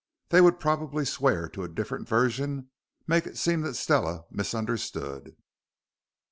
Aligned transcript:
They 0.29 0.41
would 0.41 0.59
probably 0.59 1.05
swear 1.05 1.47
to 1.49 1.61
a 1.61 1.67
different 1.69 2.09
version, 2.09 2.71
make 3.05 3.27
it 3.27 3.37
seem 3.37 3.61
that 3.61 3.75
Stella 3.75 4.23
misunderstood." 4.31 5.35